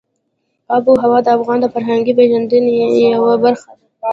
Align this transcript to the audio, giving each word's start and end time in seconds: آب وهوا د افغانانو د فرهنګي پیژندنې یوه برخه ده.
آب 0.75 0.85
وهوا 0.93 1.19
د 1.25 1.27
افغانانو 1.37 1.63
د 1.63 1.67
فرهنګي 1.73 2.13
پیژندنې 2.17 2.73
یوه 3.15 3.33
برخه 3.43 3.69
ده. 3.77 3.85